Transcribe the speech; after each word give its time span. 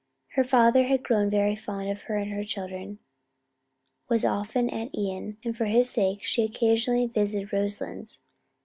Her 0.29 0.41
grandfather 0.41 0.85
had 0.85 1.03
grown 1.03 1.29
very 1.29 1.55
fond 1.55 1.91
of 1.91 2.01
her 2.09 2.17
and 2.17 2.31
her 2.31 2.43
children, 2.43 2.97
was 4.09 4.25
often 4.25 4.67
at 4.71 4.89
Ion, 4.97 5.37
and 5.43 5.55
for 5.55 5.65
his 5.65 5.91
sake 5.91 6.23
she 6.23 6.41
occasionally 6.43 7.05
visited 7.05 7.53
Roselands. 7.53 8.19